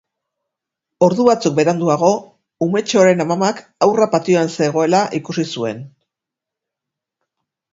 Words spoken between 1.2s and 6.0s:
batzuk beranduago, umetxoaren amamak haurra patioan zegoela ikusi zuen.